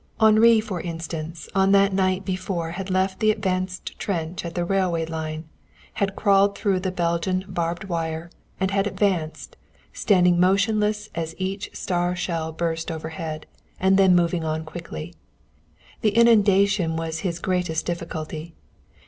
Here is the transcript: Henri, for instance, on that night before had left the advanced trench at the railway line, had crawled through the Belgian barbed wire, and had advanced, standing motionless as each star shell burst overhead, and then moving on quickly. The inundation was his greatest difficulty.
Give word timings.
Henri, 0.19 0.59
for 0.59 0.81
instance, 0.81 1.47
on 1.53 1.73
that 1.73 1.93
night 1.93 2.25
before 2.25 2.71
had 2.71 2.89
left 2.89 3.19
the 3.19 3.29
advanced 3.29 3.99
trench 3.99 4.43
at 4.43 4.55
the 4.55 4.65
railway 4.65 5.05
line, 5.05 5.43
had 5.93 6.15
crawled 6.15 6.57
through 6.57 6.79
the 6.79 6.91
Belgian 6.91 7.45
barbed 7.47 7.83
wire, 7.83 8.31
and 8.59 8.71
had 8.71 8.87
advanced, 8.87 9.57
standing 9.93 10.39
motionless 10.39 11.09
as 11.13 11.35
each 11.37 11.69
star 11.75 12.15
shell 12.15 12.51
burst 12.51 12.89
overhead, 12.89 13.45
and 13.79 13.95
then 13.95 14.15
moving 14.15 14.43
on 14.43 14.65
quickly. 14.65 15.13
The 16.01 16.17
inundation 16.17 16.97
was 16.97 17.19
his 17.19 17.37
greatest 17.37 17.85
difficulty. 17.85 18.55